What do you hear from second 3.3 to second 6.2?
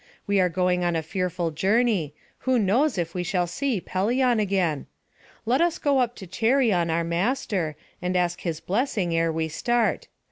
see Pelion again? Let us go up